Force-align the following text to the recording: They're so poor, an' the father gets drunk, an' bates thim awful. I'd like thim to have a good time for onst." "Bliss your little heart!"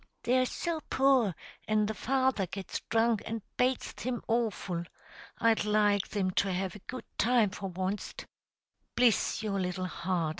They're 0.23 0.47
so 0.47 0.81
poor, 0.89 1.35
an' 1.67 1.85
the 1.85 1.93
father 1.93 2.47
gets 2.47 2.79
drunk, 2.89 3.21
an' 3.27 3.43
bates 3.55 3.91
thim 3.91 4.23
awful. 4.27 4.81
I'd 5.39 5.63
like 5.63 6.07
thim 6.07 6.31
to 6.41 6.51
have 6.51 6.73
a 6.75 6.79
good 6.79 7.03
time 7.19 7.51
for 7.51 7.69
onst." 7.69 8.25
"Bliss 8.95 9.43
your 9.43 9.59
little 9.59 9.85
heart!" 9.85 10.29